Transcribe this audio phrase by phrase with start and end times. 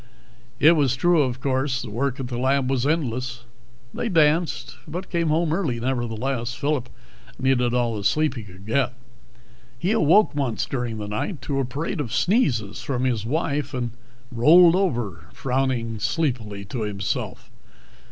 [0.59, 1.83] It was true, of course.
[1.83, 3.43] The work at the lab was endless.
[3.93, 6.55] They danced, but came home early nevertheless.
[6.55, 6.89] Phillip
[7.37, 8.93] needed all the sleep he could get.
[9.77, 13.91] He awoke once during the night to a parade of sneezes from his wife, and
[14.31, 17.51] rolled over, frowning sleepily to himself.